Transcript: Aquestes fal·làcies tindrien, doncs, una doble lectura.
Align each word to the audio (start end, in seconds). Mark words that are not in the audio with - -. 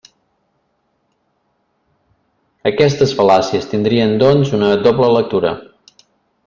Aquestes 2.71 3.15
fal·làcies 3.21 3.71
tindrien, 3.75 4.17
doncs, 4.27 4.59
una 4.61 4.75
doble 4.89 5.15
lectura. 5.21 5.57